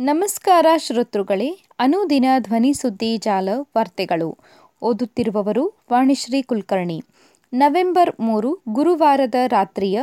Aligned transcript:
ನಮಸ್ಕಾರ 0.00 0.66
ಶ್ರೋತೃಗಳೇ, 0.76 1.58
ಅನುದಿನ 1.78 2.24
ಧ್ವನಿ 2.38 2.74
ಸುದ್ದಿ 2.74 3.16
ಜಾಲ 3.16 3.48
ವಾರ್ತೆಗಳು. 3.60 4.38
ಓದುತ್ತಿರುವವರು 4.82 5.72
ವಾಣಿಶ್ರೀ 5.92 6.42
ಕುಲಕರ್ಣಿ. 6.42 7.02
ನವೆಂಬರ್ 7.52 8.10
ಮೂರು, 8.20 8.58
ಗುರುವಾರದ 8.68 9.34
ರಾತ್ರಿಯ 9.46 10.00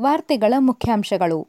ವಾರ್ತೆಗಳ 0.00 0.54
ಮುಖ್ಯಾಂಶಗಳು. 0.58 1.48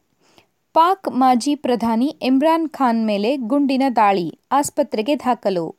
ಪಾಕ್ 0.74 1.08
ಮಾಜಿ 1.08 1.54
ಪ್ರಧಾನಿ 1.54 2.16
ಇಮ್ರಾನ್ 2.22 2.68
ಖಾನ್ 2.68 3.06
ಮೇಲೆ 3.06 3.36
ಗುಂಡಿನ 3.36 3.82
ದಾಳಿ, 3.96 4.38
ಆಸ್ಪತ್ರೆಗೆ 4.52 5.16
ದಾಖಲು. 5.16 5.74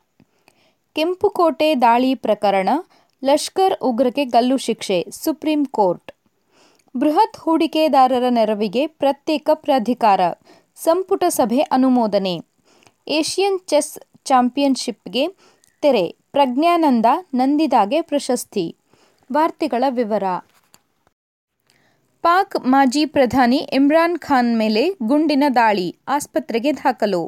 ಕೆಂಪುಕೋಟೆ 0.92 1.74
ದಾಳಿ 1.74 2.14
ಪ್ರಕರಣ, 2.14 2.68
ಲಷ್ಕರ್ 3.24 3.74
ಉಗ್ರಕ್ಕೆ 3.82 4.24
ಗಲ್ಲು 4.24 4.56
ಶಿಕ್ಷೆ, 4.56 5.06
ಸುಪ್ರೀಂ 5.10 5.64
ಕೋರ್ಟ್. 5.64 6.12
ಬೃಹತ್ 6.96 7.36
ಹೂಡಿಕೆದಾರರ 7.36 8.24
ನೆರವಿಗೆ 8.28 8.86
ಪ್ರತ್ಯೇಕ 8.86 9.50
ಪ್ರಾಧಿಕಾರ. 9.54 10.20
ಸಂಪುಟ 10.84 11.24
ಸಭೆ 11.28 11.60
ಅನುಮೋದನೆ. 11.60 12.34
ಏಷ್ಯನ್ 13.08 13.58
ಚೆಸ್ 13.66 13.98
ಚಾಂಪಿಯನ್ಶಿಪ್ಗೆ 14.24 15.24
ತೆರೆ, 15.82 16.04
ಪ್ರಜ್ಞಾನಂದ 16.32 17.06
ನಂದಿದಾಗೆ 17.34 18.02
ಪ್ರಶಸ್ತಿ. 18.02 18.76
ವಾರ್ತೆಗಳ 19.32 19.84
ವಿವರ. 19.88 20.24
ಪಾಕ್ 22.24 22.56
ಮಾಜಿ 22.66 23.06
ಪ್ರಧಾನಿ 23.06 23.56
ಇಮ್ರಾನ್ 23.72 24.18
ಖಾನ್ 24.18 24.58
ಮೇಲೆ 24.58 24.82
ಗುಂಡಿನ 25.02 25.44
ದಾಳಿ, 25.54 25.96
ಆಸ್ಪತ್ರೆಗೆ 26.08 26.72
ದಾಖಲು. 26.76 27.22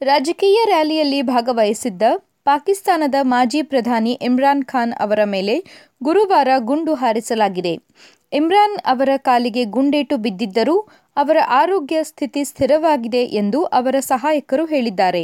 ರಾಜಕೀಯ 0.00 0.60
ರ್ಯಾಲಿಯಲ್ಲಿ 0.64 1.22
ಭಾಗವಹಿಸಿದ್ದ 1.22 2.02
ಪಾಕಿಸ್ತಾನದ 2.44 3.14
ಮಾಜಿ 3.22 3.62
ಪ್ರಧಾನಿ 3.62 4.12
ಇಮ್ರಾನ್ 4.22 4.64
ಖಾನ್ 4.64 4.92
ಅವರ 4.92 5.20
ಮೇಲೆ 5.24 5.54
ಗುರುವಾರ 6.02 6.48
ಗುಂಡು 6.58 6.94
ಹಾರಿಸಲಾಗಿದೆ. 6.94 7.74
ಇಮ್ರಾನ್ 8.32 8.76
ಅವರ 8.84 9.08
ಕಾಲಿಗೆ 9.16 9.64
ಗುಂಡೇಟು 9.64 10.16
ಬಿದ್ದಿದ್ದರೂ 10.16 10.76
ಅವರ 11.16 11.36
ಆರೋಗ್ಯ 11.60 11.98
ಸ್ಥಿತಿ 12.02 12.44
ಸ್ಥಿರವಾಗಿದೆ 12.44 13.22
ಎಂದು 13.24 13.64
ಅವರ 13.64 13.96
ಸಹಾಯಕರು 14.00 14.64
ಹೇಳಿದ್ದಾರೆ. 14.64 15.22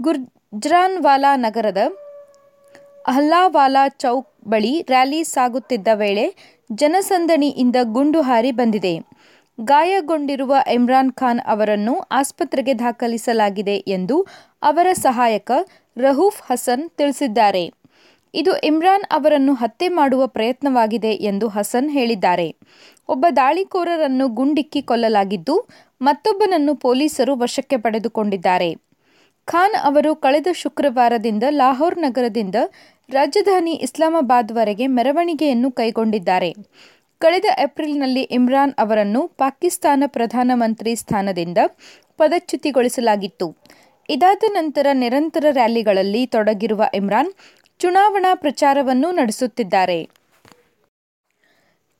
ಗುರ್ಜ್ರಾನ್ವಾಲಾ 0.00 1.36
ನಗರದ 1.36 1.78
ಅಹ್ಲಾವಾಲಾ 3.06 3.88
ಚೌಕ್ 3.88 4.30
ಬಳಿ 4.48 4.82
ರ್ಯಾಲಿ 4.82 5.24
ಸಾಗುತ್ತಿದ್ದ 5.24 5.88
ವೇಳೆ 5.94 6.24
ಜನಸಂದಣಿಯಿಂದ 6.72 7.76
ಗುಂಡು 7.82 8.20
ಹಾರಿ 8.20 8.52
ಬಂದಿದೆ. 8.52 8.94
ಗಾಯಗೊಂಡಿರುವ 9.60 10.54
ಇಮ್ರಾನ್ 10.72 11.12
ಖಾನ್ 11.12 11.40
ಅವರನ್ನು 11.46 11.94
ಆಸ್ಪತ್ರೆಗೆ 12.10 12.74
ದಾಖಲಿಸಲಾಗಿದೆ 12.74 13.76
ಎಂದು 13.76 14.16
ಅವರ 14.62 14.86
ಸಹಾಯಕ 14.92 15.50
ರಹೂಫ್ 15.96 16.42
ಹಸನ್ 16.50 16.90
ತಿಳಿಸಿದ್ದಾರೆ. 16.90 17.64
ಇದು 18.34 18.52
ಇಮ್ರಾನ್ 18.60 19.04
ಅವರನ್ನು 19.12 19.54
ಹತ್ಯೆ 19.54 19.88
ಮಾಡುವ 19.88 20.26
ಪ್ರಯತ್ನವಾಗಿದೆ 20.26 21.12
ಎಂದು 21.12 21.48
ಹಸನ್ 21.48 21.90
ಹೇಳಿದ್ದಾರೆ. 21.90 22.48
ಒಬ್ಬ 23.08 23.26
ದಾಳಿಕೋರರನ್ನು 23.36 24.28
ಗುಂಡಿಕ್ಕಿ 24.28 24.82
ಕೊಲ್ಲಲಾಗಿದ್ದು, 24.82 25.54
ಮತ್ತೊಬ್ಬನನ್ನು 26.00 26.74
ಪೊಲೀಸರು 26.74 27.34
ವಶಕ್ಕೆ 27.36 27.76
ಪಡೆದುಕೊಂಡಿದ್ದಾರೆ. 27.76 28.70
ಖಾನ್ 29.48 29.76
ಅವರು 29.84 30.14
ಕಳೆದ 30.14 30.46
ಶುಕ್ರವಾರದಿಂದ 30.52 31.44
ಲಾಹೋರ್ 31.50 31.98
ನಗರದಿಂದ 31.98 32.54
ರಾಜಧಾನಿ 33.10 33.72
ಇಸ್ಲಾಮಾಬಾದ್ವರೆಗೆ 33.72 34.86
ಮೆರವಣಿಗೆಯನ್ನು 34.86 35.70
ಕೈಗೊಂಡಿದ್ದಾರೆ. 35.70 36.50
ಕಳೆದ 37.20 37.44
ಏಪ್ರಿಲ್ನಲ್ಲಿ 37.58 38.22
ಇಮ್ರಾನ್ 38.22 38.72
ಅವರನ್ನು 38.78 39.26
ಪಾಕಿಸ್ತಾನ 39.26 40.04
ಪ್ರಧಾನಮಂತ್ರಿ 40.06 40.96
ಸ್ಥಾನದಿಂದ 40.96 41.58
ಪದಚ್ಯುತಿಗೊಳಿಸಲಾಗಿತ್ತು. 42.16 43.46
ಇದಾದ 44.08 44.44
ನಂತರ 44.52 44.86
ನಿರಂತರ 44.92 45.44
ರ್ಯಾಲಿಗಳಲ್ಲಿ 45.50 46.26
ತೊಡಗಿರುವ 46.26 46.82
ಇಮ್ರಾನ್ 46.94 47.30
ಚುನಾವಣಾ 47.78 48.34
ಪ್ರಚಾರವನ್ನು 48.34 49.10
ನಡೆಸುತ್ತಿದ್ದಾರೆ. 49.10 49.98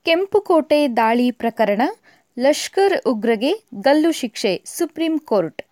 ಕೆಂಪುಕೋಟೆ 0.07 0.89
ದಾಳಿ 0.97 1.31
ಪ್ರಕರಣ, 1.31 1.83
ಲಷ್ಕರ್ 2.37 2.95
ಉಗ್ರಗೆ 3.07 3.53
ಗಲ್ಲು 3.81 4.13
ಶಿಕ್ಷೆ, 4.13 4.63
ಸುಪ್ರೀಂ 4.67 5.19
ಕೋರ್ಟ್. 5.19 5.63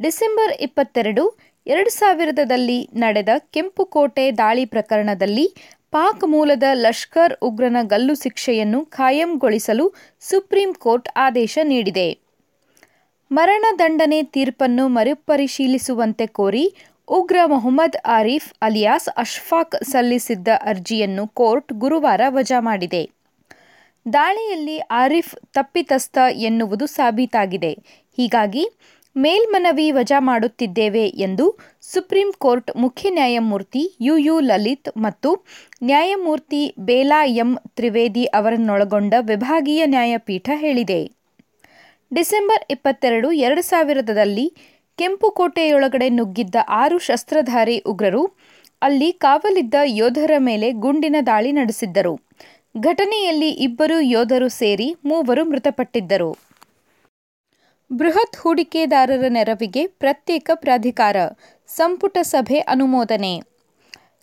ಡಿಸೆಂಬರ್ 0.00 0.52
ಇಪ್ಪತ್ತೆರಡು, 0.60 1.24
ಎರಡು 1.66 1.90
ಸಾವಿರದಲ್ಲಿ 1.90 2.88
ನಡೆದ 2.94 3.28
ಕೆಂಪುಕೋಟೆ 3.50 4.24
ದಾಳಿ 4.32 4.64
ಪ್ರಕರಣದಲ್ಲಿ 4.64 5.46
ಪಾಕ್ 5.90 6.24
ಮೂಲದ 6.24 6.62
ಲಷ್ಕರ್ 6.72 7.34
ಉಗ್ರನ 7.42 7.76
ಗಲ್ಲು 7.82 8.14
ಶಿಕ್ಷೆಯನ್ನು 8.14 8.84
ಖಾಯಂಗೊಳಿಸಲು 8.84 9.86
ಸುಪ್ರೀಂ 10.20 10.74
ಕೋರ್ಟ್ 10.74 11.08
ಆದೇಶ 11.16 11.58
ನೀಡಿದೆ. 11.62 12.08
ಮರಣದಂಡನೆ 13.30 14.22
ತೀರ್ಪನ್ನು 14.22 14.88
ಮರುಪರಿಶೀಲಿಸುವಂತೆ 14.88 16.26
ಕೋರಿ 16.26 16.66
ಉಗ್ರ 17.08 17.38
ಮೊಹಮ್ಮದ್ 17.46 17.96
ಆರೀಫ್ 18.10 18.52
ಅಲಿಯಾಸ್ 18.62 19.08
ಅಶ್ಫಾಕ್ 19.16 19.82
ಸಲ್ಲಿಸಿದ್ದ 19.84 20.48
ಅರ್ಜಿಯನ್ನು 20.60 21.26
ಕೋರ್ಟ್ 21.26 21.72
ಗುರುವಾರ 21.72 22.20
ವಜಾ 22.28 22.60
ಮಾಡಿದೆ. 22.60 23.02
ದಾಳಿಯಲ್ಲಿ 24.06 24.78
ಆರಿಫ್ 24.78 25.34
ತಪ್ಪಿತಸ್ಥ 25.52 26.18
ಎನ್ನುವುದು 26.34 26.86
ಸಾಬೀತಾಗಿದೆ. 26.86 27.72
ಹೀಗಾಗಿ 28.18 28.64
ಮೇಲ್ಮನವಿ 29.16 29.90
ವಜಾ 29.90 30.20
ಮಾಡುತ್ತಿದ್ದೇವೆ 30.20 31.08
ಎಂದು 31.08 31.58
ಸುಪ್ರೀಂ 31.80 32.32
ಕೋರ್ಟ್ 32.38 32.76
ಮುಖ್ಯ 32.76 33.10
ನ್ಯಾಯಮೂರ್ತಿ 33.10 33.96
ಯು 34.00 34.18
ಯು 34.18 34.40
ಲಲಿತ್ 34.40 34.90
ಮತ್ತು 34.96 35.46
ನ್ಯಾಯಮೂರ್ತಿ 35.82 36.74
ಬೇಲಾ 36.78 37.24
ಎಂ 37.24 37.58
ತ್ರಿವೇದಿ 37.76 38.24
ಅವರನ್ನೊಳಗೊಂಡ 38.24 39.14
ವಿಭಾಗೀಯ 39.20 39.86
ನ್ಯಾಯಪೀಠ 39.86 40.50
ಹೇಳಿದೆ. 40.54 41.00
ಡಿಸೆಂಬರ್ 42.14 42.64
ಇಪ್ಪತ್ತೆರಡು, 42.70 43.32
ಎರಡು 43.32 43.62
ಸಾವಿರದಲ್ಲಿ 43.62 44.52
ಕೆಂಪುಕೋಟೆಯೊಳಗಡೆ 44.98 46.08
ನುಗ್ಗಿದ್ದ 46.08 46.54
ಆರು 46.68 46.98
ಶಸ್ತ್ರಧಾರಿ 46.98 47.78
ಉಗ್ರರು 47.78 48.24
ಅಲ್ಲಿ 48.82 49.12
ಕಾವಲಿದ್ದ 49.12 49.74
ಯೋಧರ 49.84 50.30
ಮೇಲೆ 50.38 50.72
ಗುಂಡಿನ 50.72 51.16
ದಾಳಿ 51.26 51.52
ನಡೆಸಿದ್ದರು. 51.52 52.31
ಘಟನೆಯಲ್ಲಿ 52.80 53.50
ಇಬ್ಬರು 53.50 54.00
ಯೋಧರು 54.00 54.48
ಸೇರಿ 54.48 54.94
ಮೂವರು 55.04 55.44
ಮೃತಪಟ್ಟಿದ್ದರು. 55.44 56.36
ಬೃಹತ್ 57.92 58.36
ಹೂಡಿಕೆದಾರರ 58.36 59.24
ನೆರವಿಗೆ 59.28 59.86
ಪ್ರತ್ಯೇಕ 59.86 60.50
ಪ್ರಾಧಿಕಾರ, 60.54 61.16
ಸಂಪುಟ 61.66 62.18
ಸಭೆ 62.22 62.58
ಅನುಮೋದನೆ. 62.58 63.42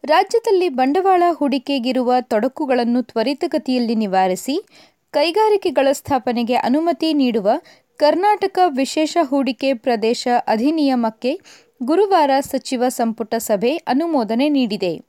ರಾಜ್ಯದಲ್ಲಿ 0.03 0.69
ಬಂಡವಾಳ 0.69 1.23
ಹೂಡಿಕೆಗಿರುವ 1.31 2.13
ತೊಡಕುಗಳನ್ನು 2.21 3.01
ತ್ವರಿತಗತಿಯಲ್ಲಿ 3.01 3.95
ನಿವಾರಿಸಿ, 3.95 4.65
ಕೈಗಾರಿಕೆಗಳ 5.11 5.87
ಸ್ಥಾಪನೆಗೆ 5.91 6.55
ಅನುಮತಿ 6.55 7.13
ನೀಡುವ 7.13 7.49
ಕರ್ನಾಟಕ 7.97 8.59
ವಿಶೇಷ 8.67 9.17
ಹೂಡಿಕೆ 9.21 9.73
ಪ್ರದೇಶ 9.73 10.27
ಅಧಿನಿಯಮಕ್ಕೆ 10.47 11.39
ಗುರುವಾರ 11.83 12.31
ಸಚಿವ 12.39 12.83
ಸಂಪುಟ 12.87 13.35
ಸಭೆ 13.35 13.75
ಅನುಮೋದನೆ 13.75 14.49
ನೀಡಿದೆ. 14.49 15.08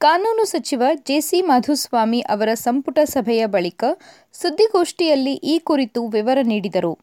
ಕಾನೂನು 0.00 0.44
ಸಚಿವ 0.44 0.82
ಜೆಸಿ 0.94 1.42
ಮಾಧುಸ್ವಾಮಿ 1.42 2.20
ಅವರ 2.20 2.48
ಸಂಪುಟ 2.54 2.98
ಸಭೆಯ 3.04 3.46
ಬಳಿಕ 3.46 3.84
ಸುದ್ದಿಗೋಷ್ಠಿಯಲ್ಲಿ 4.32 5.32
ಈ 5.32 5.58
ಕುರಿತು 5.58 6.08
ವಿವರ 6.08 6.38
ನೀಡಿದರು. 6.42 6.98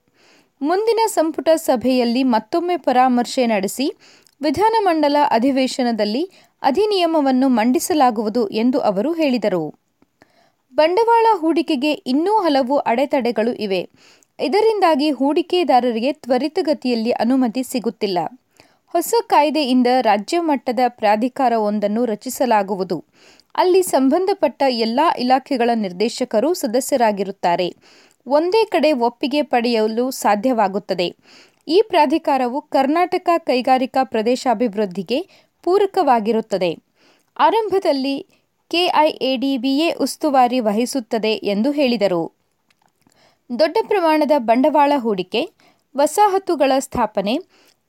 ಮುಂದಿನ 0.62 1.00
ಸಂಪುಟ 1.06 1.50
ಸಭೆಯಲ್ಲಿ 1.56 2.24
ಮತ್ತೊಮ್ಮೆ 2.24 2.78
ಪರಾಮರ್ಶೆ 2.78 3.46
ನಡೆಸಿ 3.46 3.88
ವಿಧಾನಮಂಡಲ 4.42 5.18
ಅಧಿವೇಶನದಲ್ಲಿ 5.30 6.24
ಅಧಿನಿಯಮವನ್ನು 6.62 7.48
ಮಂಡಿಸಲಾಗುವುದು 7.48 8.50
ಎಂದು 8.50 8.80
ಅವರು 8.80 9.14
ಹೇಳಿದರು. 9.14 9.74
ಬಂಡವಾಳ 10.72 11.26
ಹೂಡಿಕೆಗೆ 11.40 11.92
ಇನ್ನೂ 11.92 12.38
ಹಲವು 12.38 12.78
ಅಡೆತಡೆಗಳು 12.78 13.54
ಇವೆ. 13.54 13.90
ಇದರಿಂದಾಗಿ 14.40 15.12
ಹೂಡಿಕೆದಾರರಿಗೆ 15.12 16.14
ತ್ವರಿತಗತಿಯಲ್ಲಿ 16.14 17.12
ಅನುಮತಿ 17.12 17.64
ಸಿಗುತ್ತಿಲ್ಲ. 17.64 18.20
ಹೊಸ 18.94 19.14
ಕಾಯ್ದೆಯಿಂದ 19.28 19.88
ರಾಜ್ಯ 20.02 20.40
ಮಟ್ಟದ 20.40 20.80
ಪ್ರಾಧಿಕಾರವೊಂದನ್ನು 20.88 22.06
ರಚಿಸಲಾಗುವುದು. 22.06 22.98
ಅಲ್ಲಿ 23.56 23.82
ಸಂಬಂಧಪಟ್ಟ 23.84 24.64
ಎಲ್ಲ 24.68 25.00
ಇಲಾಖೆಗಳ 25.18 25.70
ನಿರ್ದೇಶಕರು 25.74 26.54
ಸದಸ್ಯರಾಗಿರುತ್ತಾರೆ. 26.54 27.68
ಒಂದೇ 28.28 28.64
ಕಡೆ 28.66 28.92
ಒಪ್ಪಿಗೆ 28.92 29.42
ಪಡೆಯಲು 29.42 30.12
ಸಾಧ್ಯವಾಗುತ್ತದೆ. 30.12 31.08
ಈ 31.68 31.84
ಪ್ರಾಧಿಕಾರವು 31.88 32.62
ಕರ್ನಾಟಕ 32.62 33.30
ಕೈಗಾರಿಕಾ 33.38 34.04
ಪ್ರದೇಶಾಭಿವೃದ್ಧಿಗೆ 34.04 35.20
ಪೂರಕವಾಗಿರುತ್ತದೆ. 35.64 36.72
ಆರಂಭದಲ್ಲಿ 37.40 38.16
ಕೆಐಎಡಿಬಿಎ 38.72 39.92
ಉಸ್ತುವಾರಿ 39.92 40.60
ವಹಿಸುತ್ತದೆ 40.60 41.34
ಎಂದು 41.34 41.72
ಹೇಳಿದರು. 41.72 42.24
ದೊಡ್ಡ 43.60 43.78
ಪ್ರಮಾಣದ 43.88 44.32
ಬಂಡವಾಳ 44.38 44.94
ಹೂಡಿಕೆ, 44.98 45.42
ವಸಾಹತುಗಳ 45.98 46.72
ಸ್ಥಾಪನೆ 46.80 47.34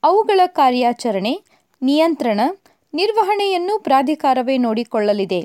ಅವುಗಳ 0.05 0.41
ಕಾರ್ಯಾಚರಣೆ, 0.45 1.33
ನಿಯಂತ್ರಣ, 1.81 2.39
ನಿರ್ವಹಣೆಯನ್ನು 2.93 3.79
ಪ್ರಾಧಿಕಾರವೇ 3.79 4.57
ನೋಡಿಕೊಳ್ಳಲಿದೆ. 4.57 5.41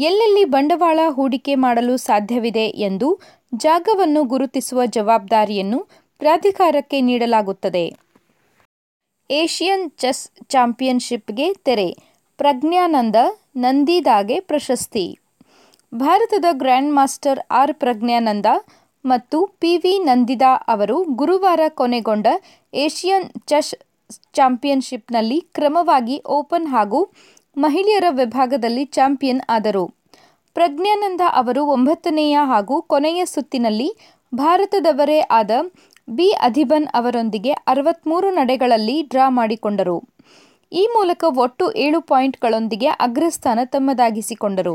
ಎಲ್ಲೆಲ್ಲಿ 0.00 0.44
ಬಂಡವಾಳ 0.44 0.98
ಹೂಡಿಕೆ 1.08 1.54
ಮಾಡಲು 1.54 1.96
ಸಾಧ್ಯವಿದೆ 1.96 2.66
ಎಂದು 2.88 3.08
ಜಾಗವನ್ನು 3.56 4.24
ಗುರುತಿಸುವ 4.24 4.80
ಜವಾಬ್ದಾರಿಯನ್ನು 4.86 5.78
ಪ್ರಾಧಿಕಾರಕ್ಕೆ 6.20 7.00
ನೀಡಲಾಗುತ್ತದೆ. 7.00 7.84
ಏಷ್ಯನ್ 9.30 9.90
ಚೆಸ್ 9.90 10.22
ಚಾಂಪಿಯನ್ಶಿಪ್ಗೆ 10.48 11.54
ತೆರೆ, 11.64 11.88
ಪ್ರಜ್ಞಾನಂದ 12.38 13.16
ನಂದಿದಾಗೆ 13.56 14.40
ಪ್ರಶಸ್ತಿ. 14.40 15.06
ಭಾರತದ 15.92 16.44
ಗ್ರ್ಯಾಂಡ್ 16.52 16.92
ಮಾಸ್ಟರ್ 16.92 17.40
ಆರ್ 17.50 17.74
ಪ್ರಜ್ಞಾನಂದ 17.74 18.46
ಮತ್ತು 19.04 19.38
ಪಿ 19.60 19.76
ವಿ 19.76 19.92
ನಂದಿದಾ 19.98 20.52
ಅವರು 20.68 20.96
ಗುರುವಾರ 21.16 21.60
ಕೊನೆಗೊಂಡ 21.68 22.26
ಏಷ್ಯನ್ 22.74 23.26
ಚೆಸ್ 23.46 23.74
ಚಾಂಪಿಯನ್ಶಿಪ್ನಲ್ಲಿ 24.38 25.38
ಕ್ರಮವಾಗಿ 25.52 26.16
ಓಪನ್ 26.30 26.66
ಹಾಗೂ 26.66 27.00
ಮಹಿಳೆಯರ 27.56 28.08
ವಿಭಾಗದಲ್ಲಿ 28.10 28.84
ಚಾಂಪಿಯನ್ 28.96 29.42
ಆದರು 29.48 29.84
ಪ್ರಜ್ಞಾನಂದ 30.56 31.22
ಅವರು 31.32 31.62
ಒಂಬತ್ತನೆಯ 31.66 32.36
ಹಾಗೂ 32.44 32.76
ಕೊನೆಯ 32.82 33.20
ಸುತ್ತಿನಲ್ಲಿ 33.24 33.88
ಭಾರತದವರೇ 34.34 35.18
ಆದ 35.38 35.50
ಬಿ 36.08 36.28
ಅಧಿಬನ್ 36.40 36.86
ಅವರೊಂದಿಗೆ 36.94 37.52
ಅರವತ್ತ್ಮೂರು 37.70 38.28
ನಡೆಗಳಲ್ಲಿ 38.30 38.96
ಡ್ರಾ 39.02 39.26
ಮಾಡಿಕೊಂಡರು. 39.28 39.96
ಈ 40.72 40.82
ಮೂಲಕ 40.94 41.24
ಒಟ್ಟು 41.36 41.64
ಏಳು 41.84 41.98
ಪಾಯಿಂಟ್ಗಳೊಂದಿಗೆ 42.10 42.88
ಅಗ್ರಸ್ಥಾನ 43.06 43.60
ತಮ್ಮದಾಗಿಸಿಕೊಂಡರು. 43.64 44.74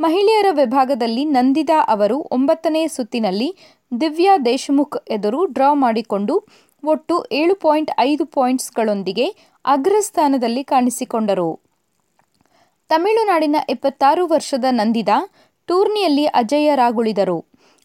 ಮಹಿಳೆಯರ 0.00 0.48
ವಿಭಾಗದಲ್ಲಿ 0.52 1.24
ನಂದಿದಾ 1.36 1.78
ಅವರು 1.88 2.16
ಒಂಬತ್ತನೇ 2.32 2.82
ಸುತ್ತಿನಲ್ಲಿ 2.88 3.48
ದಿವ್ಯಾ 3.92 4.34
ದೇಶಮುಖ್ 4.44 4.96
ಎದುರು 5.08 5.40
ಡ್ರಾ 5.46 5.70
ಮಾಡಿಕೊಂಡು 5.84 6.36
ಒಟ್ಟು 6.84 7.24
ಏಳು 7.32 7.54
ಪಾಯಿಂಟ್ 7.54 7.90
ಐದು 7.98 8.24
ಪಾಯಿಂಟ್ಸ್ಗಳೊಂದಿಗೆ 8.26 9.26
ಅಗ್ರಸ್ಥಾನದಲ್ಲಿ 9.64 10.64
ಕಾಣಿಸಿಕೊಂಡರು. 10.64 11.60
ತಮಿಳುನಾಡಿನ 12.88 13.56
ಎಪ್ಪತ್ತಾರು 13.68 14.26
ವರ್ಷದ 14.26 14.64
ನಂದಿದ 14.70 15.08
ಟೂರ್ನಿಯಲ್ಲಿ 15.66 16.26
ಅಜೇಯರಾಗುಳಿದರು. 16.26 17.38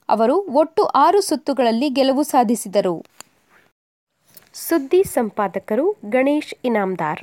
ಅವರು 0.09 0.35
ಒಟ್ಟು 0.41 0.83
ಆರು 0.83 1.21
ಸುತ್ತುಗಳಲ್ಲಿ 1.21 1.89
ಗೆಲುವು 1.89 2.23
ಸಾಧಿಸಿದರು. 2.23 3.05
ಸುದ್ದಿ 4.53 5.03
ಸಂಪಾದಕರು 5.03 5.95
ಗಣೇಶ್ 6.09 6.53
ಇನಾಮದಾರ್ 6.65 7.21